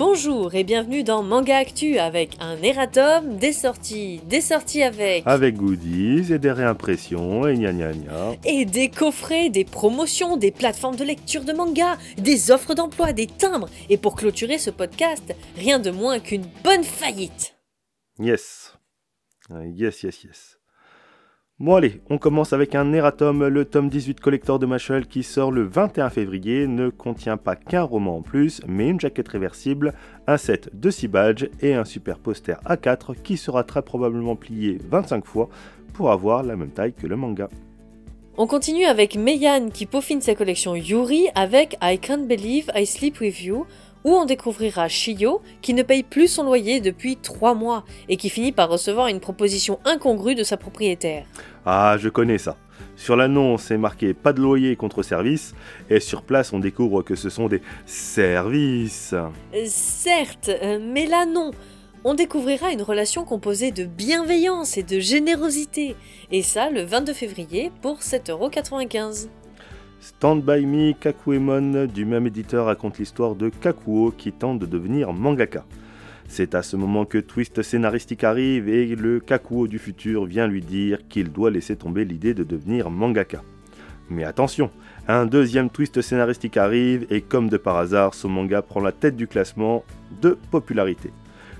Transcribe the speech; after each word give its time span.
Bonjour 0.00 0.54
et 0.54 0.64
bienvenue 0.64 1.04
dans 1.04 1.22
Manga 1.22 1.58
Actu 1.58 1.98
avec 1.98 2.38
un 2.40 2.56
erratum, 2.62 3.36
des 3.36 3.52
sorties, 3.52 4.22
des 4.24 4.40
sorties 4.40 4.82
avec... 4.82 5.24
Avec 5.26 5.56
goodies 5.56 6.32
et 6.32 6.38
des 6.38 6.52
réimpressions 6.52 7.46
et 7.46 7.54
gna 7.58 7.74
gna 7.74 7.92
gna. 7.92 8.32
Et 8.46 8.64
des 8.64 8.88
coffrets, 8.88 9.50
des 9.50 9.66
promotions, 9.66 10.38
des 10.38 10.52
plateformes 10.52 10.96
de 10.96 11.04
lecture 11.04 11.44
de 11.44 11.52
manga, 11.52 11.98
des 12.16 12.50
offres 12.50 12.72
d'emploi, 12.72 13.12
des 13.12 13.26
timbres. 13.26 13.68
Et 13.90 13.98
pour 13.98 14.16
clôturer 14.16 14.56
ce 14.56 14.70
podcast, 14.70 15.34
rien 15.54 15.78
de 15.78 15.90
moins 15.90 16.18
qu'une 16.18 16.46
bonne 16.64 16.82
faillite. 16.82 17.54
Yes. 18.18 18.72
Yes, 19.50 20.02
yes, 20.02 20.24
yes. 20.24 20.59
Bon 21.60 21.74
allez, 21.74 22.00
on 22.08 22.16
commence 22.16 22.54
avec 22.54 22.74
un 22.74 22.90
erratum, 22.94 23.46
le 23.46 23.66
tome 23.66 23.90
18 23.90 24.18
collector 24.20 24.58
de 24.58 24.64
Machel 24.64 25.06
qui 25.06 25.22
sort 25.22 25.52
le 25.52 25.62
21 25.62 26.08
février, 26.08 26.66
ne 26.66 26.88
contient 26.88 27.36
pas 27.36 27.54
qu'un 27.54 27.82
roman 27.82 28.16
en 28.16 28.22
plus, 28.22 28.62
mais 28.66 28.88
une 28.88 28.98
jaquette 28.98 29.28
réversible, 29.28 29.92
un 30.26 30.38
set 30.38 30.70
de 30.72 30.88
6 30.88 31.08
badges 31.08 31.50
et 31.60 31.74
un 31.74 31.84
super 31.84 32.18
poster 32.18 32.56
A4 32.64 33.14
qui 33.22 33.36
sera 33.36 33.62
très 33.62 33.82
probablement 33.82 34.36
plié 34.36 34.78
25 34.88 35.26
fois 35.26 35.50
pour 35.92 36.10
avoir 36.10 36.42
la 36.44 36.56
même 36.56 36.70
taille 36.70 36.94
que 36.94 37.06
le 37.06 37.16
manga. 37.16 37.50
On 38.38 38.46
continue 38.46 38.86
avec 38.86 39.16
Meian 39.16 39.68
qui 39.68 39.84
peaufine 39.84 40.22
sa 40.22 40.34
collection 40.34 40.74
Yuri 40.74 41.26
avec 41.34 41.76
I 41.82 41.98
Can't 41.98 42.26
Believe 42.26 42.70
I 42.74 42.86
Sleep 42.86 43.20
With 43.20 43.42
You, 43.42 43.66
où 44.04 44.10
on 44.12 44.24
découvrira 44.24 44.88
Shio 44.88 45.42
qui 45.62 45.74
ne 45.74 45.82
paye 45.82 46.02
plus 46.02 46.28
son 46.28 46.44
loyer 46.44 46.80
depuis 46.80 47.16
3 47.16 47.54
mois 47.54 47.84
et 48.08 48.16
qui 48.16 48.30
finit 48.30 48.52
par 48.52 48.68
recevoir 48.68 49.08
une 49.08 49.20
proposition 49.20 49.78
incongrue 49.84 50.34
de 50.34 50.42
sa 50.42 50.56
propriétaire. 50.56 51.26
Ah, 51.66 51.96
je 51.98 52.08
connais 52.08 52.38
ça. 52.38 52.56
Sur 52.96 53.16
l'annonce 53.16 53.64
c'est 53.64 53.78
marqué 53.78 54.14
pas 54.14 54.32
de 54.32 54.40
loyer 54.40 54.76
contre 54.76 55.02
service, 55.02 55.54
et 55.88 56.00
sur 56.00 56.22
place 56.22 56.52
on 56.52 56.58
découvre 56.58 57.02
que 57.02 57.14
ce 57.14 57.30
sont 57.30 57.48
des 57.48 57.62
services. 57.86 59.14
Euh, 59.14 59.64
certes, 59.66 60.50
euh, 60.62 60.78
mais 60.80 61.06
là 61.06 61.24
non. 61.26 61.50
On 62.02 62.14
découvrira 62.14 62.72
une 62.72 62.80
relation 62.80 63.24
composée 63.24 63.72
de 63.72 63.84
bienveillance 63.84 64.78
et 64.78 64.82
de 64.82 64.98
générosité. 65.00 65.96
Et 66.30 66.42
ça 66.42 66.70
le 66.70 66.82
22 66.82 67.12
février 67.12 67.70
pour 67.82 67.98
7,95€. 67.98 69.28
Stand 70.00 70.42
By 70.44 70.64
Me 70.64 70.92
Kakuemon 70.94 71.84
du 71.84 72.06
même 72.06 72.26
éditeur 72.26 72.64
raconte 72.64 72.98
l'histoire 72.98 73.34
de 73.34 73.50
Kakuo 73.50 74.14
qui 74.16 74.32
tente 74.32 74.58
de 74.58 74.64
devenir 74.64 75.12
mangaka. 75.12 75.66
C'est 76.26 76.54
à 76.54 76.62
ce 76.62 76.74
moment 76.76 77.04
que 77.04 77.18
twist 77.18 77.60
scénaristique 77.60 78.24
arrive 78.24 78.70
et 78.70 78.96
le 78.96 79.20
Kakuo 79.20 79.66
du 79.66 79.78
futur 79.78 80.24
vient 80.24 80.46
lui 80.46 80.62
dire 80.62 81.06
qu'il 81.08 81.30
doit 81.30 81.50
laisser 81.50 81.76
tomber 81.76 82.06
l'idée 82.06 82.32
de 82.32 82.44
devenir 82.44 82.90
mangaka. 82.90 83.42
Mais 84.08 84.24
attention, 84.24 84.70
un 85.06 85.26
deuxième 85.26 85.68
twist 85.68 86.00
scénaristique 86.00 86.56
arrive 86.56 87.06
et 87.10 87.20
comme 87.20 87.50
de 87.50 87.58
par 87.58 87.76
hasard, 87.76 88.14
son 88.14 88.30
manga 88.30 88.62
prend 88.62 88.80
la 88.80 88.92
tête 88.92 89.16
du 89.16 89.26
classement 89.26 89.84
de 90.22 90.38
popularité. 90.50 91.10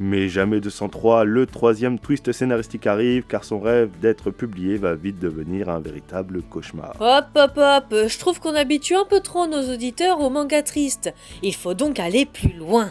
Mais 0.00 0.28
jamais 0.28 0.60
203, 0.60 1.24
le 1.24 1.46
troisième 1.46 1.98
twist 1.98 2.32
scénaristique 2.32 2.86
arrive 2.86 3.24
car 3.28 3.44
son 3.44 3.60
rêve 3.60 3.90
d'être 4.00 4.30
publié 4.30 4.76
va 4.76 4.94
vite 4.94 5.18
devenir 5.18 5.68
un 5.68 5.80
véritable 5.80 6.42
cauchemar. 6.42 6.96
Hop 7.00 7.26
hop 7.34 7.52
hop, 7.56 8.08
je 8.08 8.18
trouve 8.18 8.40
qu'on 8.40 8.54
habitue 8.54 8.94
un 8.94 9.04
peu 9.04 9.20
trop 9.20 9.46
nos 9.46 9.72
auditeurs 9.72 10.20
aux 10.20 10.30
mangas 10.30 10.62
tristes. 10.62 11.12
Il 11.42 11.54
faut 11.54 11.74
donc 11.74 12.00
aller 12.00 12.26
plus 12.26 12.54
loin. 12.54 12.90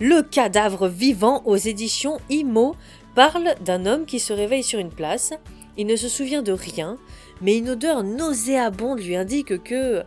Le 0.00 0.22
cadavre 0.22 0.88
vivant 0.88 1.42
aux 1.44 1.56
éditions 1.56 2.18
IMO 2.28 2.76
parle 3.14 3.54
d'un 3.64 3.86
homme 3.86 4.06
qui 4.06 4.20
se 4.20 4.32
réveille 4.32 4.64
sur 4.64 4.80
une 4.80 4.90
place. 4.90 5.32
Il 5.76 5.86
ne 5.86 5.96
se 5.96 6.08
souvient 6.08 6.42
de 6.42 6.52
rien, 6.52 6.98
mais 7.40 7.58
une 7.58 7.70
odeur 7.70 8.02
nauséabonde 8.02 9.00
lui 9.00 9.16
indique 9.16 9.62
que 9.62 10.02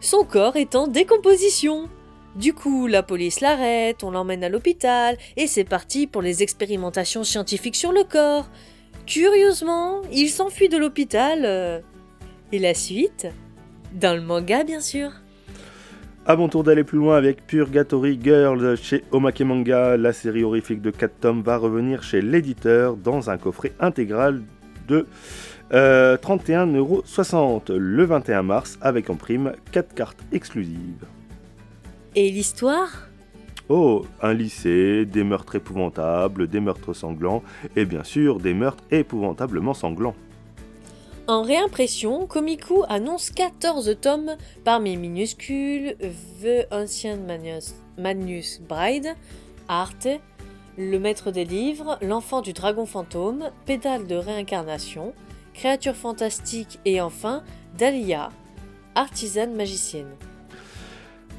son 0.00 0.24
corps 0.24 0.56
est 0.56 0.74
en 0.74 0.86
décomposition. 0.86 1.88
Du 2.36 2.52
coup, 2.52 2.88
la 2.88 3.02
police 3.04 3.40
l'arrête, 3.40 4.02
on 4.02 4.10
l'emmène 4.10 4.42
à 4.42 4.48
l'hôpital, 4.48 5.16
et 5.36 5.46
c'est 5.46 5.64
parti 5.64 6.08
pour 6.08 6.20
les 6.20 6.42
expérimentations 6.42 7.22
scientifiques 7.22 7.76
sur 7.76 7.92
le 7.92 8.02
corps. 8.02 8.48
Curieusement, 9.06 10.02
il 10.12 10.28
s'enfuit 10.28 10.68
de 10.68 10.76
l'hôpital. 10.76 11.42
euh, 11.44 11.80
Et 12.50 12.58
la 12.58 12.74
suite 12.74 13.28
Dans 13.92 14.16
le 14.16 14.22
manga, 14.22 14.64
bien 14.64 14.80
sûr. 14.80 15.10
À 16.26 16.36
mon 16.36 16.48
tour 16.48 16.64
d'aller 16.64 16.84
plus 16.84 16.98
loin 16.98 17.16
avec 17.16 17.46
Purgatory 17.46 18.18
Girl 18.20 18.76
chez 18.78 19.04
Omake 19.12 19.42
Manga, 19.42 19.96
la 19.96 20.12
série 20.12 20.42
horrifique 20.42 20.80
de 20.80 20.90
4 20.90 21.20
tomes 21.20 21.42
va 21.42 21.58
revenir 21.58 22.02
chez 22.02 22.22
l'éditeur 22.22 22.96
dans 22.96 23.28
un 23.28 23.36
coffret 23.36 23.72
intégral 23.78 24.42
de 24.88 25.06
euh, 25.72 26.16
31,60€ 26.16 27.74
le 27.76 28.04
21 28.04 28.42
mars 28.42 28.78
avec 28.80 29.10
en 29.10 29.16
prime 29.16 29.52
4 29.70 29.94
cartes 29.94 30.24
exclusives. 30.32 31.04
Et 32.16 32.30
l'histoire 32.30 33.08
Oh, 33.68 34.04
un 34.22 34.34
lycée, 34.34 35.04
des 35.06 35.24
meurtres 35.24 35.56
épouvantables, 35.56 36.48
des 36.48 36.60
meurtres 36.60 36.92
sanglants 36.92 37.42
et 37.76 37.84
bien 37.86 38.04
sûr 38.04 38.38
des 38.38 38.54
meurtres 38.54 38.84
épouvantablement 38.90 39.74
sanglants. 39.74 40.14
En 41.26 41.42
réimpression, 41.42 42.26
Komiku 42.26 42.84
annonce 42.88 43.30
14 43.30 43.96
tomes 44.00 44.36
parmi 44.62 44.96
minuscules 44.96 45.96
The 46.42 46.70
Ancient 46.70 47.16
Magnus, 47.26 47.74
Magnus 47.98 48.60
Bride, 48.60 49.14
Arte, 49.68 50.20
Le 50.76 50.98
Maître 50.98 51.30
des 51.30 51.46
Livres, 51.46 51.98
L'Enfant 52.02 52.42
du 52.42 52.52
Dragon 52.52 52.84
Fantôme, 52.84 53.50
Pédale 53.64 54.06
de 54.06 54.16
réincarnation, 54.16 55.14
Créatures 55.54 55.96
fantastiques 55.96 56.78
et 56.84 57.00
enfin 57.00 57.42
Dahlia, 57.78 58.30
artisane 58.94 59.54
magicienne. 59.54 60.14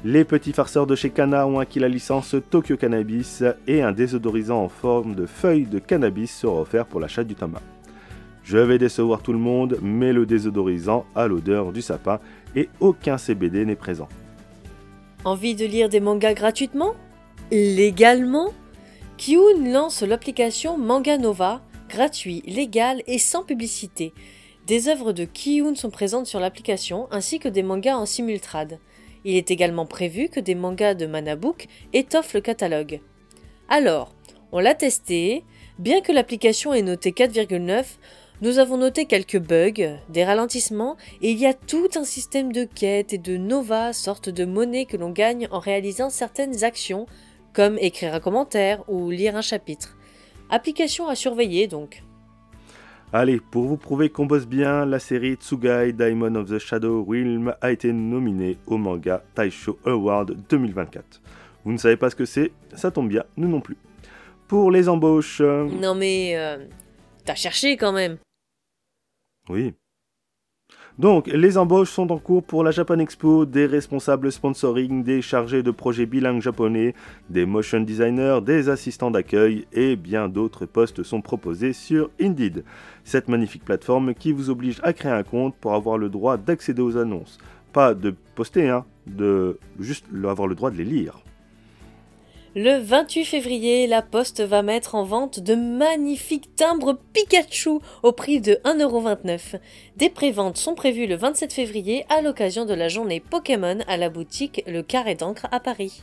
Les 0.04 0.24
petits 0.24 0.52
farceurs 0.52 0.86
de 0.86 0.94
chez 0.94 1.10
Kana 1.10 1.46
ont 1.46 1.58
acquis 1.58 1.80
la 1.80 1.88
licence 1.88 2.36
Tokyo 2.50 2.76
Cannabis 2.76 3.42
et 3.66 3.82
un 3.82 3.92
désodorisant 3.92 4.62
en 4.62 4.68
forme 4.68 5.14
de 5.14 5.26
feuille 5.26 5.66
de 5.66 5.78
cannabis 5.78 6.30
sera 6.30 6.60
offert 6.60 6.86
pour 6.86 7.00
l'achat 7.00 7.24
du 7.24 7.34
1. 7.34 7.48
Je 8.44 8.58
vais 8.58 8.78
décevoir 8.78 9.22
tout 9.22 9.32
le 9.32 9.38
monde, 9.38 9.78
mais 9.82 10.12
le 10.12 10.24
désodorisant 10.24 11.06
a 11.16 11.26
l'odeur 11.26 11.72
du 11.72 11.82
sapin 11.82 12.20
et 12.54 12.68
aucun 12.78 13.18
CBD 13.18 13.64
n'est 13.64 13.74
présent. 13.74 14.08
Envie 15.24 15.56
de 15.56 15.66
lire 15.66 15.88
des 15.88 15.98
mangas 15.98 16.34
gratuitement? 16.34 16.92
Légalement? 17.50 18.52
Kiun 19.16 19.72
lance 19.72 20.02
l'application 20.02 20.78
Manga 20.78 21.18
Nova, 21.18 21.62
gratuit, 21.88 22.42
légal 22.46 23.02
et 23.08 23.18
sans 23.18 23.42
publicité. 23.42 24.12
Des 24.66 24.88
œuvres 24.88 25.12
de 25.12 25.24
Kiun 25.24 25.74
sont 25.74 25.90
présentes 25.90 26.26
sur 26.26 26.38
l'application 26.38 27.08
ainsi 27.10 27.40
que 27.40 27.48
des 27.48 27.62
mangas 27.62 27.96
en 27.96 28.06
simultrade. 28.06 28.78
Il 29.28 29.34
est 29.34 29.50
également 29.50 29.86
prévu 29.86 30.28
que 30.28 30.38
des 30.38 30.54
mangas 30.54 30.94
de 30.94 31.04
Manabook 31.04 31.66
étoffent 31.92 32.32
le 32.32 32.40
catalogue. 32.40 33.00
Alors, 33.68 34.14
on 34.52 34.60
l'a 34.60 34.72
testé, 34.72 35.42
bien 35.80 36.00
que 36.00 36.12
l'application 36.12 36.72
ait 36.72 36.80
noté 36.80 37.10
4,9, 37.10 37.84
nous 38.40 38.60
avons 38.60 38.76
noté 38.76 39.06
quelques 39.06 39.40
bugs, 39.40 39.98
des 40.08 40.24
ralentissements, 40.24 40.96
et 41.22 41.32
il 41.32 41.38
y 41.38 41.46
a 41.46 41.54
tout 41.54 41.88
un 41.96 42.04
système 42.04 42.52
de 42.52 42.62
quêtes 42.62 43.14
et 43.14 43.18
de 43.18 43.36
nova, 43.36 43.92
sorte 43.92 44.28
de 44.28 44.44
monnaie 44.44 44.84
que 44.84 44.96
l'on 44.96 45.10
gagne 45.10 45.48
en 45.50 45.58
réalisant 45.58 46.08
certaines 46.08 46.62
actions, 46.62 47.06
comme 47.52 47.78
écrire 47.78 48.14
un 48.14 48.20
commentaire 48.20 48.84
ou 48.86 49.10
lire 49.10 49.34
un 49.34 49.42
chapitre. 49.42 49.96
Application 50.50 51.08
à 51.08 51.16
surveiller 51.16 51.66
donc. 51.66 52.04
Allez, 53.12 53.40
pour 53.40 53.64
vous 53.64 53.76
prouver 53.76 54.10
qu'on 54.10 54.26
bosse 54.26 54.46
bien, 54.46 54.84
la 54.84 54.98
série 54.98 55.34
Tsugai 55.34 55.92
Diamond 55.92 56.34
of 56.34 56.48
the 56.50 56.58
Shadow 56.58 57.04
Realm 57.04 57.54
a 57.60 57.70
été 57.70 57.92
nominée 57.92 58.58
au 58.66 58.76
manga 58.78 59.22
Taisho 59.34 59.78
Award 59.86 60.36
2024. 60.48 61.22
Vous 61.64 61.72
ne 61.72 61.78
savez 61.78 61.96
pas 61.96 62.10
ce 62.10 62.16
que 62.16 62.24
c'est 62.24 62.52
Ça 62.74 62.90
tombe 62.90 63.08
bien, 63.08 63.24
nous 63.36 63.48
non 63.48 63.60
plus. 63.60 63.76
Pour 64.48 64.70
les 64.70 64.88
embauches... 64.88 65.40
euh, 65.40 65.64
Non 65.80 65.94
mais... 65.94 66.36
euh, 66.36 66.66
T'as 67.24 67.34
cherché 67.34 67.76
quand 67.76 67.92
même. 67.92 68.18
Oui. 69.48 69.74
Donc, 70.98 71.26
les 71.26 71.58
embauches 71.58 71.90
sont 71.90 72.10
en 72.10 72.16
cours 72.16 72.42
pour 72.42 72.64
la 72.64 72.70
Japan 72.70 72.98
Expo, 72.98 73.44
des 73.44 73.66
responsables 73.66 74.32
sponsoring, 74.32 75.04
des 75.04 75.20
chargés 75.20 75.62
de 75.62 75.70
projets 75.70 76.06
bilingues 76.06 76.40
japonais, 76.40 76.94
des 77.28 77.44
motion 77.44 77.80
designers, 77.80 78.40
des 78.42 78.70
assistants 78.70 79.10
d'accueil 79.10 79.66
et 79.74 79.94
bien 79.94 80.30
d'autres 80.30 80.64
postes 80.64 81.02
sont 81.02 81.20
proposés 81.20 81.74
sur 81.74 82.08
Indeed, 82.18 82.64
cette 83.04 83.28
magnifique 83.28 83.66
plateforme 83.66 84.14
qui 84.14 84.32
vous 84.32 84.48
oblige 84.48 84.80
à 84.82 84.94
créer 84.94 85.12
un 85.12 85.22
compte 85.22 85.54
pour 85.56 85.74
avoir 85.74 85.98
le 85.98 86.08
droit 86.08 86.38
d'accéder 86.38 86.80
aux 86.80 86.96
annonces. 86.96 87.36
Pas 87.74 87.92
de 87.92 88.14
poster, 88.34 88.70
hein, 88.70 88.86
de 89.06 89.58
juste 89.78 90.06
avoir 90.24 90.48
le 90.48 90.54
droit 90.54 90.70
de 90.70 90.78
les 90.78 90.84
lire. 90.84 91.25
Le 92.58 92.78
28 92.78 93.26
février, 93.26 93.86
la 93.86 94.00
Poste 94.00 94.40
va 94.40 94.62
mettre 94.62 94.94
en 94.94 95.04
vente 95.04 95.40
de 95.40 95.54
magnifiques 95.54 96.56
timbres 96.56 96.98
Pikachu 97.12 97.80
au 98.02 98.12
prix 98.12 98.40
de 98.40 98.52
1,29€. 98.64 99.60
Des 99.98 100.08
préventes 100.08 100.56
sont 100.56 100.74
prévues 100.74 101.06
le 101.06 101.16
27 101.16 101.52
février 101.52 102.06
à 102.08 102.22
l'occasion 102.22 102.64
de 102.64 102.72
la 102.72 102.88
journée 102.88 103.20
Pokémon 103.20 103.80
à 103.86 103.98
la 103.98 104.08
boutique 104.08 104.64
Le 104.66 104.80
Carré 104.80 105.16
d'encre 105.16 105.46
à 105.52 105.60
Paris. 105.60 106.02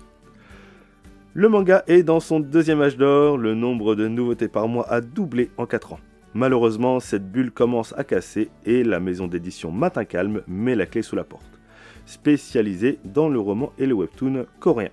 Le 1.34 1.50
manga 1.50 1.84
est 1.88 2.04
dans 2.04 2.20
son 2.20 2.40
deuxième 2.40 2.84
âge 2.84 2.98
d'or, 2.98 3.40
le 3.40 3.56
nombre 3.56 3.96
de 3.96 4.08
nouveautés 4.08 4.48
par 4.48 4.68
mois 4.68 4.88
a 4.92 5.02
doublé 5.02 5.50
en 5.58 5.66
4 5.66 5.94
ans. 5.94 6.00
Malheureusement, 6.36 7.00
cette 7.00 7.32
bulle 7.32 7.50
commence 7.50 7.96
à 7.98 8.04
casser 8.04 8.52
et 8.68 8.84
la 8.84 9.00
maison 9.00 9.26
d'édition 9.26 9.72
Matin 9.72 10.06
Calme 10.06 10.44
met 10.46 10.76
la 10.76 10.86
clé 10.86 11.02
sous 11.02 11.16
la 11.16 11.24
porte. 11.24 11.60
Spécialisée 12.06 13.00
dans 13.06 13.28
le 13.28 13.40
roman 13.40 13.74
et 13.80 13.88
le 13.88 13.96
webtoon 13.96 14.46
coréen. 14.60 14.92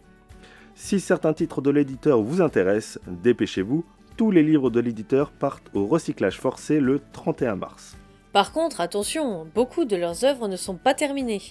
Si 0.82 0.98
certains 0.98 1.34
titres 1.34 1.60
de 1.60 1.70
l'éditeur 1.70 2.22
vous 2.22 2.40
intéressent, 2.40 2.98
dépêchez-vous, 3.06 3.84
tous 4.16 4.30
les 4.30 4.42
livres 4.42 4.70
de 4.70 4.80
l'éditeur 4.80 5.30
partent 5.30 5.70
au 5.74 5.86
recyclage 5.86 6.40
forcé 6.40 6.80
le 6.80 7.02
31 7.12 7.56
mars. 7.56 7.98
Par 8.32 8.50
contre, 8.50 8.80
attention, 8.80 9.46
beaucoup 9.54 9.84
de 9.84 9.94
leurs 9.94 10.24
œuvres 10.24 10.48
ne 10.48 10.56
sont 10.56 10.76
pas 10.76 10.94
terminées. 10.94 11.42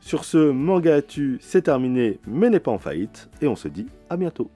Sur 0.00 0.24
ce, 0.24 0.38
Manga 0.50 1.02
tu 1.02 1.38
c'est 1.42 1.62
terminé, 1.62 2.18
mais 2.26 2.48
n'est 2.48 2.58
pas 2.58 2.70
en 2.70 2.78
faillite, 2.78 3.28
et 3.42 3.46
on 3.46 3.56
se 3.56 3.68
dit 3.68 3.88
à 4.08 4.16
bientôt. 4.16 4.50